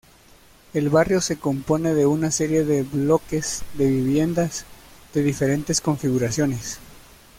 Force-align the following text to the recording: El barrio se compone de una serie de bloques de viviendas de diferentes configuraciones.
El 0.73 0.89
barrio 0.89 1.21
se 1.21 1.37
compone 1.37 1.93
de 1.93 2.07
una 2.07 2.31
serie 2.31 2.63
de 2.63 2.81
bloques 2.81 3.61
de 3.75 3.85
viviendas 3.85 4.65
de 5.13 5.21
diferentes 5.21 5.79
configuraciones. 5.79 6.79